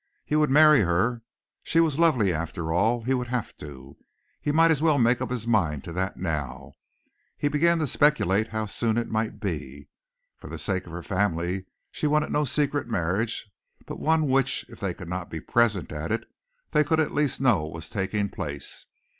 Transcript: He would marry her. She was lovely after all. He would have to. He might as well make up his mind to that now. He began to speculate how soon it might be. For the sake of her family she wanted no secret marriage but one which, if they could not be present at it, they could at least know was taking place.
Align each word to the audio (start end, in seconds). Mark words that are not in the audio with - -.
He 0.25 0.35
would 0.35 0.49
marry 0.49 0.79
her. 0.81 1.21
She 1.61 1.79
was 1.79 1.99
lovely 1.99 2.33
after 2.33 2.73
all. 2.73 3.03
He 3.03 3.13
would 3.13 3.27
have 3.27 3.55
to. 3.57 3.97
He 4.41 4.51
might 4.51 4.71
as 4.71 4.81
well 4.81 4.97
make 4.97 5.21
up 5.21 5.29
his 5.29 5.45
mind 5.45 5.83
to 5.83 5.91
that 5.91 6.17
now. 6.17 6.73
He 7.37 7.47
began 7.47 7.77
to 7.77 7.85
speculate 7.85 8.47
how 8.47 8.65
soon 8.65 8.97
it 8.97 9.11
might 9.11 9.39
be. 9.39 9.89
For 10.37 10.49
the 10.49 10.57
sake 10.57 10.87
of 10.87 10.91
her 10.91 11.03
family 11.03 11.67
she 11.91 12.07
wanted 12.07 12.31
no 12.31 12.45
secret 12.45 12.87
marriage 12.87 13.47
but 13.85 13.99
one 13.99 14.27
which, 14.27 14.65
if 14.69 14.79
they 14.79 14.95
could 14.95 15.07
not 15.07 15.29
be 15.29 15.39
present 15.39 15.91
at 15.91 16.11
it, 16.11 16.27
they 16.71 16.83
could 16.83 16.99
at 16.99 17.13
least 17.13 17.39
know 17.39 17.67
was 17.67 17.87
taking 17.87 18.27
place. 18.27 18.87